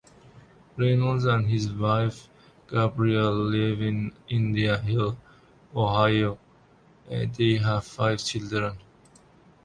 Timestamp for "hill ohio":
4.81-6.39